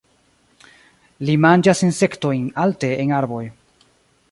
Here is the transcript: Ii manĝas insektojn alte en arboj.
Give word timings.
Ii 1.25 1.35
manĝas 1.43 1.83
insektojn 1.89 2.49
alte 2.65 2.93
en 3.07 3.17
arboj. 3.21 3.45